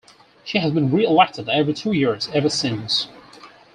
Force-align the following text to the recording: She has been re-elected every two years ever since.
She 0.43 0.57
has 0.57 0.73
been 0.73 0.89
re-elected 0.89 1.47
every 1.47 1.75
two 1.75 1.91
years 1.91 2.27
ever 2.33 2.49
since. 2.49 3.07